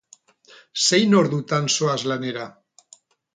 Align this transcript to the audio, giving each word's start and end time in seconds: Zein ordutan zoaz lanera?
Zein 0.85 1.13
ordutan 1.19 1.69
zoaz 1.75 1.99
lanera? 2.13 2.49